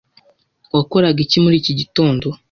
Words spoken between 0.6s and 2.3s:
Wakoraga iki muri iki gitondo?